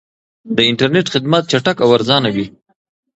د 0.55 0.57
انټرنیټ 0.69 1.07
خدمات 1.13 1.43
چټک 1.51 1.77
او 1.81 1.89
ارزانه 1.97 2.29
وي. 2.35 2.45